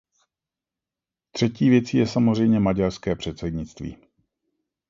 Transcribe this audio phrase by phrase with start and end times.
[1.31, 3.97] Třetí věcí je samozřejmě maďarské předsednictví.